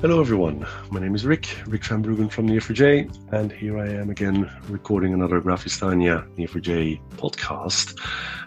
[0.00, 0.66] Hello, everyone.
[0.90, 5.12] My name is Rik, Rik van Bruggen from Neo4j, and here I am again recording
[5.12, 8.00] another Graphistania Neo4j podcast.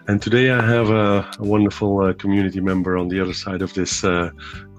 [0.08, 3.72] And today I have a, a wonderful uh, community member on the other side of
[3.72, 4.30] this uh,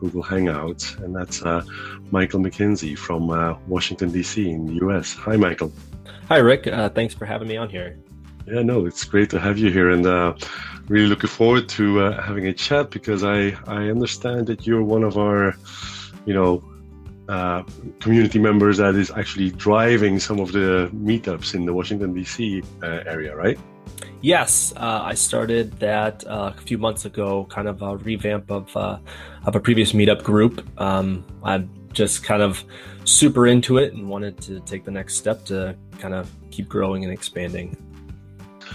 [0.01, 1.63] Google Hangout, and that's uh,
[2.11, 4.49] Michael McKenzie from uh, Washington, D.C.
[4.49, 5.13] in the U.S.
[5.13, 5.71] Hi, Michael.
[6.27, 6.67] Hi, Rik.
[6.67, 7.97] Uh, thanks for having me on here.
[8.47, 10.33] Yeah, no, it's great to have you here, and uh,
[10.89, 15.17] really looking forward to having a chat because I, I understand that you're one of
[15.17, 15.55] our
[16.25, 16.63] you know,
[17.29, 17.63] uh,
[17.99, 22.61] community members that is actually driving some of the meetups in the Washington D.C.
[22.83, 23.57] Uh, area, right?
[24.21, 28.75] Yes, uh, I started that uh, a few months ago, kind of a revamp of
[28.75, 28.97] uh,
[29.45, 30.67] of a previous meetup group.
[30.79, 32.63] Um, I'm just kind of
[33.05, 37.03] super into it and wanted to take the next step to kind of keep growing
[37.03, 37.77] and expanding.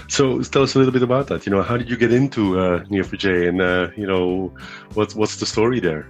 [0.09, 1.47] So tell us a little bit about that.
[1.47, 4.53] You know, how did you get into uh, Neo4j, and uh, you know,
[4.95, 6.09] what's what's the story there?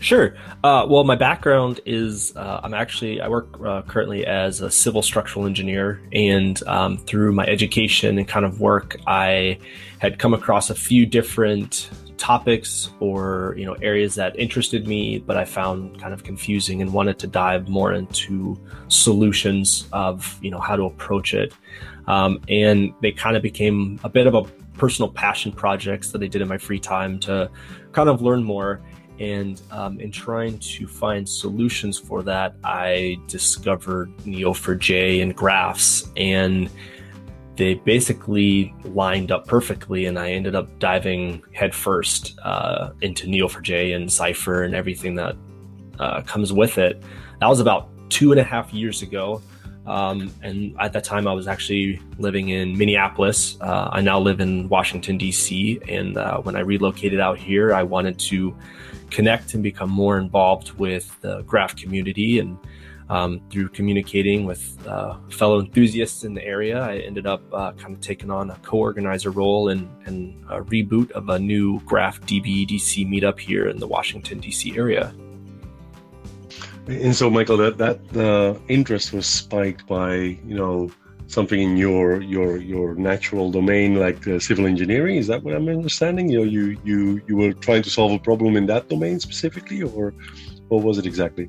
[0.00, 0.34] Sure.
[0.64, 5.02] Uh, well, my background is uh, I'm actually I work uh, currently as a civil
[5.02, 9.58] structural engineer, and um, through my education and kind of work, I
[9.98, 15.36] had come across a few different topics or you know areas that interested me, but
[15.36, 20.60] I found kind of confusing and wanted to dive more into solutions of you know
[20.60, 21.52] how to approach it,
[22.06, 24.44] um, and they kind of became a bit of a
[24.78, 27.50] personal passion projects that I did in my free time to
[27.92, 28.80] kind of learn more
[29.20, 36.70] and um, in trying to find solutions for that, I discovered Neo4j and graphs, and
[37.56, 40.06] they basically lined up perfectly.
[40.06, 45.36] And I ended up diving headfirst uh, into Neo4j and Cypher and everything that
[45.98, 47.02] uh, comes with it.
[47.40, 49.42] That was about two and a half years ago.
[49.86, 53.58] Um, and at that time, I was actually living in Minneapolis.
[53.60, 55.78] Uh, I now live in Washington, D.C.
[55.88, 58.56] And uh, when I relocated out here, I wanted to
[59.10, 62.38] connect and become more involved with the graph community.
[62.38, 62.58] And
[63.08, 67.94] um, through communicating with uh, fellow enthusiasts in the area, I ended up uh, kind
[67.94, 69.88] of taking on a co-organizer role and,
[70.48, 74.76] a reboot of a new Graph DBDC meetup here in the Washington D.C.
[74.76, 75.14] area.
[76.88, 80.90] And so, Michael, that that interest was spiked by you know
[81.30, 85.16] something in your your your natural domain like uh, civil engineering?
[85.16, 86.28] Is that what i'm understanding?
[86.28, 89.82] You know you you you were trying to solve a problem in that domain specifically
[89.82, 90.12] or
[90.68, 91.48] what was it exactly?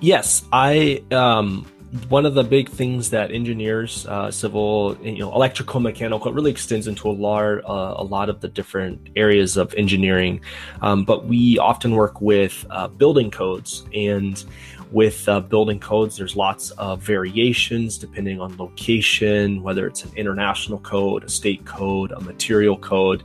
[0.00, 1.66] Yes i um
[2.08, 6.50] one of the big things that engineers, uh, civil, you know, electrical, mechanical, it really
[6.50, 10.40] extends into a lot, uh, a lot of the different areas of engineering.
[10.80, 14.42] Um, but we often work with uh, building codes, and
[14.92, 20.78] with uh, building codes, there's lots of variations depending on location, whether it's an international
[20.80, 23.24] code, a state code, a material code.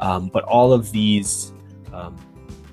[0.00, 1.52] Um, but all of these
[1.92, 2.16] um,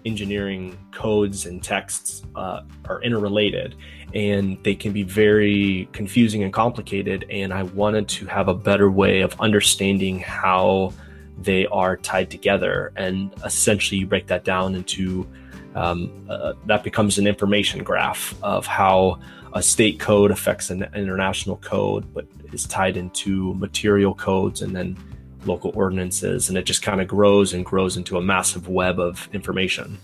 [0.06, 3.76] engineering codes and texts uh, are interrelated
[4.14, 7.26] and they can be very confusing and complicated.
[7.30, 10.94] And I wanted to have a better way of understanding how
[11.38, 15.28] they are tied together and essentially you break that down into
[15.76, 19.20] um, uh, that becomes an information graph of how
[19.54, 24.98] a state code affects an international code, but is tied into material codes and then
[25.46, 26.50] local ordinances.
[26.50, 29.98] And it just kind of grows and grows into a massive web of information.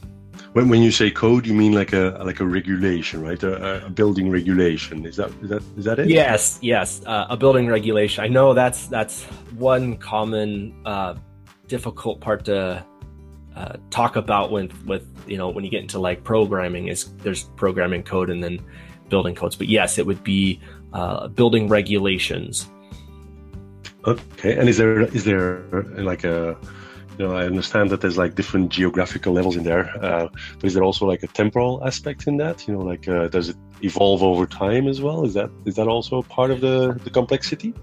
[0.54, 3.42] When, when you say code, you mean like a like a regulation, right?
[3.42, 5.06] A, a building regulation.
[5.06, 6.10] Is that is that is that it?
[6.10, 7.02] Yes, yes.
[7.06, 8.22] Uh, a building regulation.
[8.22, 9.24] I know that's that's
[9.56, 11.16] one common uh,
[11.68, 12.86] difficult part to
[13.56, 17.44] uh, talk about when with you know when you get into like programming is there's
[17.56, 18.60] programming code and then
[19.10, 19.56] building codes.
[19.56, 20.60] But yes it would be
[20.94, 22.70] uh, building regulations.
[24.06, 25.64] Okay and is there is there
[25.98, 26.58] like a
[27.20, 30.74] you know i understand that there's like different geographical levels in there uh, but is
[30.74, 32.68] there also like a temporal aspect in that?
[32.68, 35.26] You know like uh, does it evolve over time as well?
[35.26, 37.74] Is that is that also part of the the complexity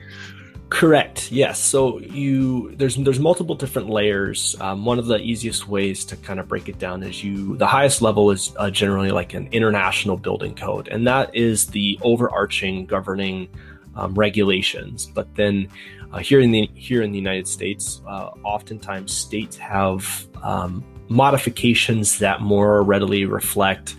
[0.70, 1.32] Correct.
[1.32, 1.58] Yes.
[1.58, 4.54] So you there's there's multiple different layers.
[4.60, 7.66] Um, one of the easiest ways to kind of break it down is you the
[7.66, 12.84] highest level is uh, generally like an international building code, and that is the overarching
[12.84, 13.48] governing
[13.96, 15.06] um, regulations.
[15.06, 15.68] But then
[16.12, 22.18] uh, here in the here in the United States, uh, oftentimes states have um, modifications
[22.18, 23.96] that more readily reflect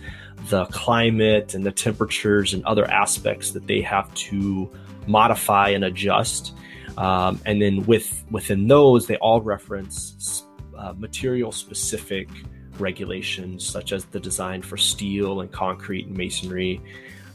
[0.48, 4.70] the climate and the temperatures and other aspects that they have to
[5.10, 6.54] modify and adjust.
[6.96, 10.44] Um, and then with within those, they all reference
[10.76, 12.28] uh, material specific
[12.78, 16.80] regulations, such as the design for steel and concrete and masonry.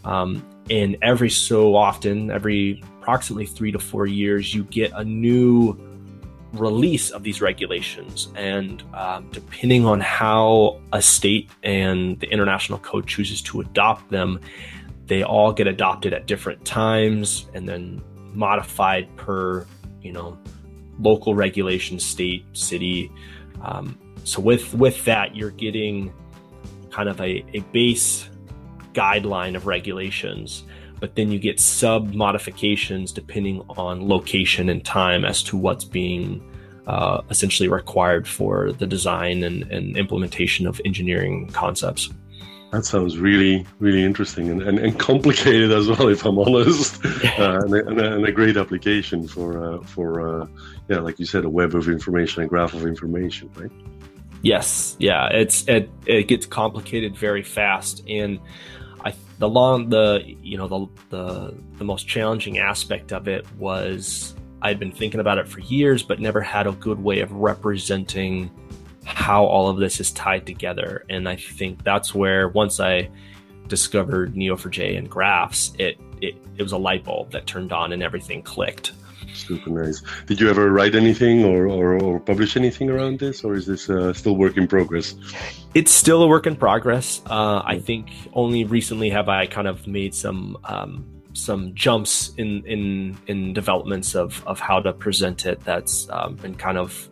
[0.03, 5.77] Um, and every so often, every approximately three to four years, you get a new
[6.53, 8.29] release of these regulations.
[8.35, 14.39] And um, depending on how a state and the international code chooses to adopt them,
[15.07, 18.01] they all get adopted at different times and then
[18.33, 19.65] modified per,
[20.01, 20.37] you know,
[20.99, 23.11] local regulation, state, city.
[23.61, 26.13] Um, so with with that, you're getting
[26.91, 28.29] kind of a, a base
[28.93, 30.63] guideline of regulations
[30.99, 36.41] but then you get sub modifications depending on location and time as to what's being
[36.87, 42.09] uh, essentially required for the design and, and, implementation of engineering concepts.
[42.71, 47.61] That sounds really, really interesting and, and, and complicated as well, if I'm honest, uh,
[47.63, 50.47] and, a, and, a, great application for, uh, for uh,
[50.89, 53.71] yeah, like you said, a web of information, a graph of information, right?
[54.41, 58.39] Yes, yeah, it's it, it gets complicated very fast, and
[59.03, 64.35] I the long the you know the the the most challenging aspect of it was
[64.61, 68.51] I'd been thinking about it for years, but never had a good way of representing
[69.05, 71.05] how all of this is tied together.
[71.09, 73.09] And I think that's where once I
[73.67, 78.03] discovered Neo4j and graphs, it, it it was a light bulb that turned on and
[78.03, 78.93] everything clicked.
[79.33, 80.01] Super nice.
[80.27, 83.89] Did you ever write anything or, or, or publish anything around this, or is this
[83.89, 85.15] uh, still work in progress?
[85.73, 87.21] It's still a work in progress.
[87.29, 92.63] Uh, I think only recently have I kind of made some um, some jumps in
[92.65, 95.59] in in developments of of how to present it.
[95.65, 97.09] That's um, been kind of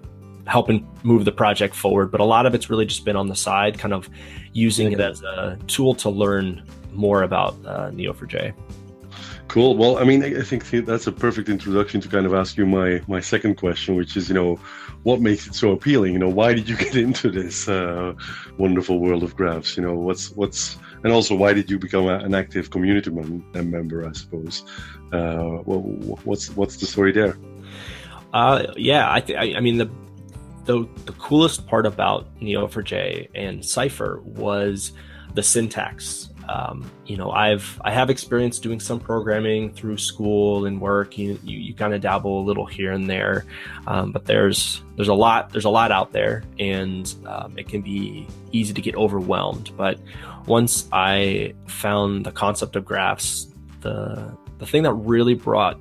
[0.48, 2.12] helping move the project forward.
[2.12, 4.10] But a lot of it's really just been on the side, kind of
[4.54, 8.54] using it as a tool to learn more about uh, Neo4j.
[9.48, 9.78] Cool.
[9.78, 13.02] Well, I mean, I think that's a perfect introduction to kind of ask you my
[13.08, 14.56] my second question, which is, you know,
[15.04, 16.14] what makes it so appealing?
[16.14, 18.14] You know, why did you get into this uh,
[18.58, 19.78] wonderful world of graphs?
[19.78, 23.46] You know, what's what's and also why did you become a, an active community mem-
[23.54, 24.08] member?
[24.08, 24.64] I suppose.
[25.12, 25.82] Uh, well,
[26.24, 27.38] what's what's the story there?
[28.34, 29.86] Uh, yeah, I, th- I, I mean the
[30.66, 34.92] the the coolest part about Neo4j and Cypher was
[35.34, 36.30] the syntax.
[36.50, 41.18] Um, you know i've i have experience doing some programming through school and work.
[41.18, 43.46] You you, you kind of dabble a little here and there
[43.88, 47.82] um, but there's there's a lot there's a lot out there and um, it can
[47.82, 49.72] be easy to get overwhelmed.
[49.78, 50.00] But
[50.46, 53.48] once i found the concept of graphs
[53.80, 55.80] the the thing that really brought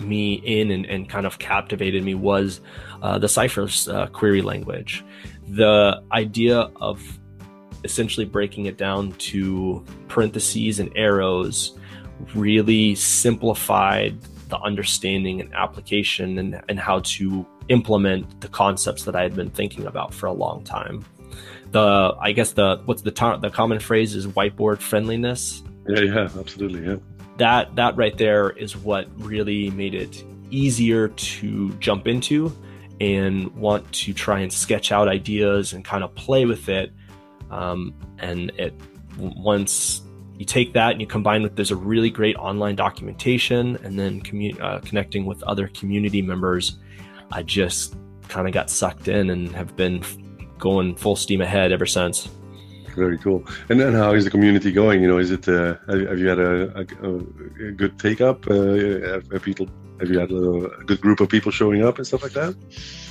[0.00, 2.60] me in and, and kind of captivated me was
[3.02, 5.04] uh, the Cypher's uh, query language
[5.48, 7.18] the idea of
[7.84, 11.78] essentially breaking it down to parentheses and arrows
[12.34, 19.22] really simplified the understanding and application and, and how to implement the concepts that I
[19.22, 21.04] had been thinking about for a long time.
[21.70, 23.10] The I guess the what's the
[23.42, 25.62] the common phrase is whiteboard friendliness.
[25.86, 26.96] Yeah, yeah, absolutely, yeah.
[27.38, 32.56] That that right there is what really made it easier to jump into
[33.00, 36.92] and want to try and sketch out ideas and kind of play with it
[37.50, 38.74] um, and it
[39.18, 40.02] once
[40.38, 44.22] you take that and you combine with there's a really great online documentation and then
[44.60, 46.78] uh, connecting with other community members,
[47.32, 47.96] I just
[48.28, 50.02] kind of got sucked in and have been
[50.58, 52.28] going full steam ahead ever since.
[52.98, 53.44] Very cool.
[53.68, 55.02] And then how is the community going?
[55.02, 57.14] You know, is it uh, have you had a, a,
[57.68, 58.46] a good take up?
[58.50, 59.68] Uh, have people
[60.00, 62.54] have you had a, good group of people showing up and stuff like that?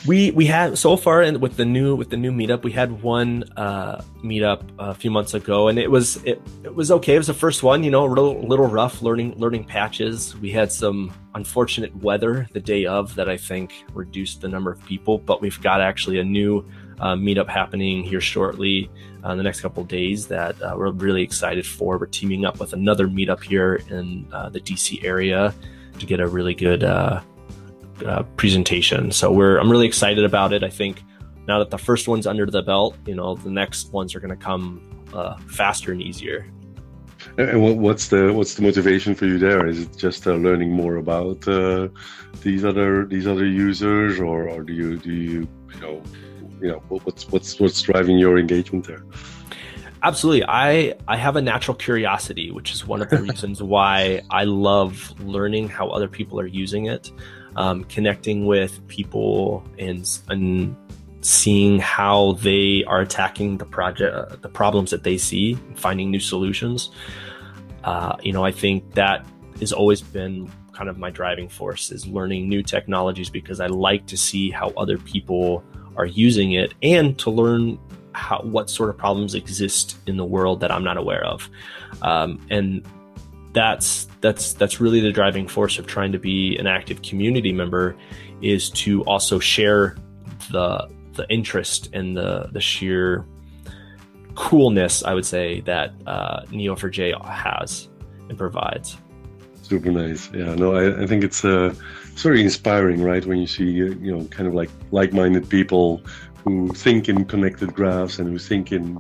[0.06, 3.02] We we had so far, and with the new with the new meetup, we had
[3.02, 7.16] one uh, meetup a few months ago, and it was it, it was okay.
[7.16, 10.36] It was the first one, you know, a little, little rough learning learning patches.
[10.38, 14.84] We had some unfortunate weather the day of that I think reduced the number of
[14.86, 16.66] people, but we've got actually a new
[17.00, 18.90] uh, meetup happening here shortly
[19.24, 21.98] uh, in the next couple days that uh, we're really excited for.
[21.98, 25.54] We're teaming up with another meetup here in uh, the DC area
[26.00, 27.22] to get a really good uh,
[28.06, 29.12] uh, presentation.
[29.12, 30.64] So we're I'm really excited about it.
[30.64, 31.04] I think
[31.48, 34.38] now that the first one's under the belt, you know, the next ones are going
[34.38, 34.82] to come
[35.48, 36.46] faster and easier.
[37.38, 39.68] And what's the what's the motivation for you there?
[39.68, 41.90] Is it just uh, learning more about uh,
[42.42, 46.02] these other these other users, or, or do you do you you know
[46.62, 49.04] you know what's what's what's driving your engagement there?
[50.04, 50.46] Absolutely.
[50.48, 55.14] I I have a natural curiosity, which is one of the reasons why I love
[55.20, 57.12] learning how other people are using it,
[57.56, 60.76] um, connecting with people and and
[61.22, 66.90] seeing how they are attacking the project, the problems that they see, finding new solutions.
[67.84, 69.26] Uh, you know, I think that
[69.60, 74.06] has always been kind of my driving force is learning new technologies because I like
[74.08, 75.64] to see how other people
[75.98, 77.80] are using it and to learn
[78.14, 81.50] how what sort of problems exist in the world that I'm not aware of,
[82.02, 82.86] um, and
[83.54, 87.96] that's that's that's really the driving force of trying to be an active community member
[88.42, 89.96] is to also share
[90.52, 93.26] the the interest and the the sheer
[94.38, 97.90] coolness, I would say, that uh, Neo4j has
[98.30, 98.98] and provides.
[99.64, 100.30] Super nice.
[100.32, 103.26] Yeah, no, I, I think it's uh, it's very inspiring, right?
[103.26, 106.02] When you see you know kind of like like-minded people
[106.44, 109.00] who think in connected graphs and who think in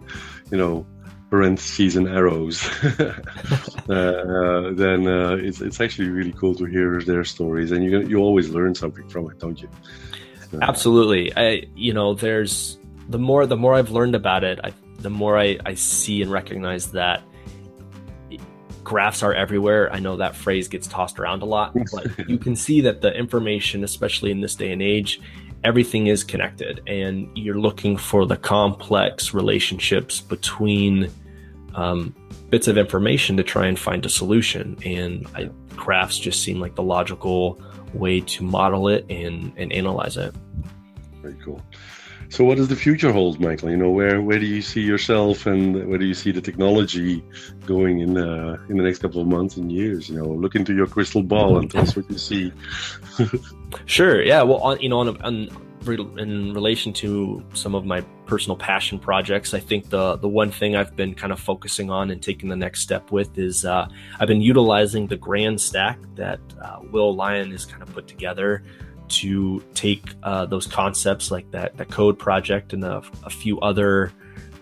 [0.51, 0.85] you know
[1.29, 7.23] parentheses and arrows, uh, uh, then uh, it's it's actually really cool to hear their
[7.23, 9.69] stories, and you you always learn something from it, don't you?
[10.51, 11.35] So, Absolutely.
[11.35, 12.77] I you know there's
[13.09, 16.31] the more the more I've learned about it, I, the more I, I see and
[16.31, 17.21] recognize that
[18.87, 19.91] graphs are everywhere.
[19.91, 23.13] I know that phrase gets tossed around a lot, but you can see that the
[23.13, 25.19] information, especially in this day and age,
[25.65, 31.11] everything is connected and you're looking for the complex relationships between
[31.75, 32.15] um,
[32.49, 34.77] bits of information to try and find a solution.
[34.85, 37.61] And I, graphs just seem like the logical
[37.93, 40.33] way to model it and, and analyze it.
[41.21, 41.61] Very cool
[42.29, 45.45] so what does the future hold michael you know where where do you see yourself
[45.45, 47.23] and where do you see the technology
[47.65, 50.73] going in uh, in the next couple of months and years you know look into
[50.73, 52.51] your crystal ball and tell us what you see
[53.85, 54.21] Sure.
[54.21, 54.43] Yeah.
[54.43, 55.49] Well, on, you know, on, on,
[56.17, 60.75] in relation to some of my personal passion projects, I think the the one thing
[60.75, 63.87] I've been kind of focusing on and taking the next step with is uh,
[64.19, 68.63] I've been utilizing the Grand Stack that uh, Will Lyon has kind of put together
[69.09, 74.11] to take uh, those concepts like that that code project and a, a few other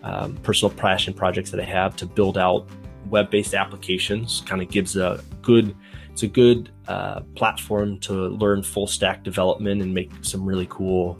[0.03, 2.67] um, personal passion projects that I have to build out
[3.09, 4.43] web-based applications.
[4.45, 5.75] Kind of gives a good
[6.11, 11.19] it's a good uh, platform to learn full stack development and make some really cool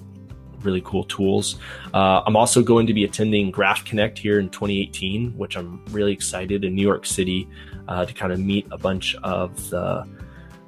[0.65, 1.59] really cool tools.
[1.93, 6.11] Uh, I'm also going to be attending Graph Connect here in 2018, which I'm really
[6.11, 7.47] excited in New York City
[7.87, 10.07] uh, to kind of meet a bunch of the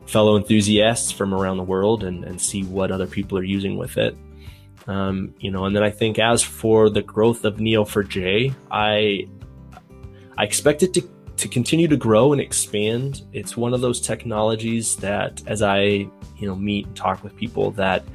[0.08, 3.98] fellow enthusiasts from around the world and, and see what other people are using with
[3.98, 4.18] it.
[4.88, 9.28] Um, you know, and then I think as for the growth of Neo4j, I
[10.38, 11.02] I expect it to
[11.38, 13.24] to continue to grow and expand.
[13.34, 17.72] It's one of those technologies that, as I you know meet and talk with people,
[17.72, 18.06] that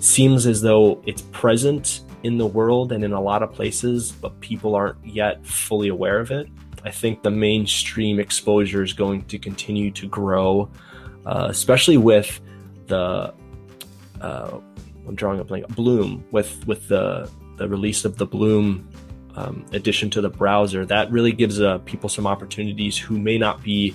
[0.00, 4.38] seems as though it's present in the world and in a lot of places, but
[4.40, 6.48] people aren't yet fully aware of it.
[6.84, 10.70] I think the mainstream exposure is going to continue to grow,
[11.26, 12.40] uh, especially with
[12.86, 13.32] the
[14.20, 14.58] uh,
[15.06, 18.88] I'm drawing a blank Bloom with with the the release of the Bloom
[19.36, 23.62] um, addition to the browser, that really gives uh, people some opportunities who may not
[23.62, 23.94] be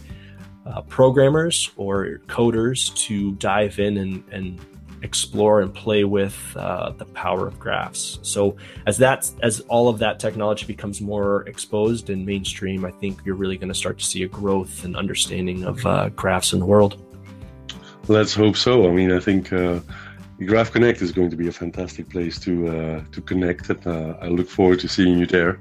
[0.66, 4.60] uh, programmers or coders to dive in and, and
[5.04, 8.18] explore and play with uh, the power of graphs.
[8.24, 8.56] So
[8.88, 13.36] as that as all of that technology becomes more exposed and mainstream, I think you're
[13.36, 16.66] really going to start to see a growth and understanding of uh, graphs in the
[16.66, 17.02] world.
[18.08, 18.88] Let's hope so.
[18.88, 19.80] I mean, I think uh,
[20.46, 23.70] Graph Connect is going to be a fantastic place to uh, to connect.
[23.70, 25.60] And, uh, I look forward to seeing you there.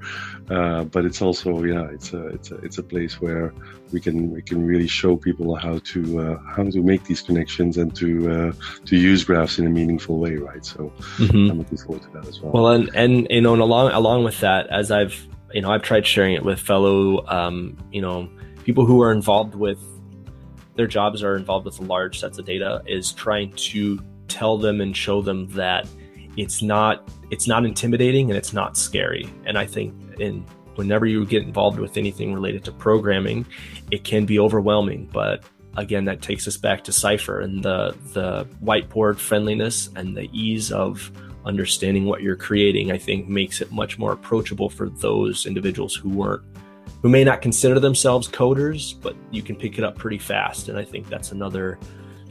[0.49, 3.53] Uh, but it's also, yeah, it's a it's a it's a place where
[3.91, 7.77] we can we can really show people how to uh, how to make these connections
[7.77, 8.51] and to uh,
[8.85, 10.63] to use graphs in a meaningful way, right?
[10.65, 11.51] So mm-hmm.
[11.51, 12.51] I'm looking forward to that as well.
[12.51, 15.15] Well, and and you know, and along along with that, as I've
[15.53, 18.29] you know, I've tried sharing it with fellow um, you know
[18.65, 19.79] people who are involved with
[20.75, 24.95] their jobs are involved with large sets of data is trying to tell them and
[24.95, 25.87] show them that
[26.37, 29.27] it's not it's not intimidating and it's not scary.
[29.45, 33.45] And I think in whenever you get involved with anything related to programming,
[33.91, 35.09] it can be overwhelming.
[35.11, 35.43] But
[35.77, 40.71] again, that takes us back to Cypher and the the whiteboard friendliness and the ease
[40.71, 41.11] of
[41.45, 42.91] understanding what you're creating.
[42.91, 46.43] I think makes it much more approachable for those individuals who weren't
[47.05, 50.69] who may not consider themselves coders, but you can pick it up pretty fast.
[50.69, 51.77] And I think that's another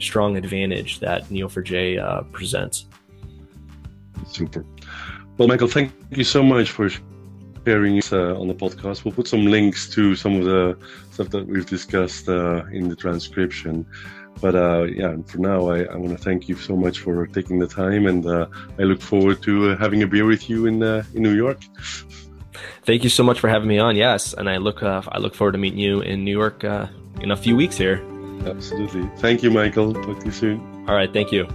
[0.01, 2.87] strong advantage that Neo4j uh, presents.
[4.27, 4.65] Super.
[5.37, 6.89] Well, Michael, thank you so much for
[7.65, 9.05] sharing uh, on the podcast.
[9.05, 10.77] We'll put some links to some of the
[11.11, 13.85] stuff that we've discussed uh, in the transcription.
[14.41, 17.59] But uh, yeah, for now, I, I want to thank you so much for taking
[17.59, 20.83] the time, and uh, I look forward to uh, having a beer with you in
[20.83, 21.61] in New York.
[22.85, 23.95] Thank you so much for having me on.
[23.95, 26.87] Yes, and I look uh, I look forward to meeting you in New York uh,
[27.19, 28.05] in a few weeks here.
[28.45, 29.09] Absolutely.
[29.17, 29.93] Thank you, Michael.
[29.93, 30.85] Talk to you soon.
[30.87, 31.11] All right.
[31.11, 31.47] Thank you.